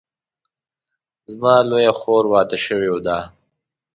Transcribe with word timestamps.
زما 1.31 1.53
لویه 1.69 1.93
خور 1.99 2.23
واده 2.33 2.57
شوې 2.65 2.89
ده 3.05 3.17